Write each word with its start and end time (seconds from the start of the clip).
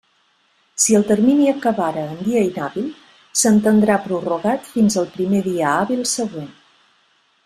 Si 0.85 0.95
el 0.99 1.03
termini 1.09 1.49
acabara 1.51 2.05
en 2.13 2.15
dia 2.27 2.41
inhàbil, 2.47 2.87
s'entendrà 3.43 3.99
prorrogat 4.09 4.67
fins 4.71 4.97
al 5.03 5.09
primer 5.19 5.43
dia 5.53 5.69
hàbil 5.79 6.03
següent. 6.15 6.49